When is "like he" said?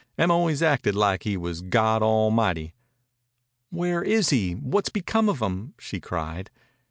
0.95-1.37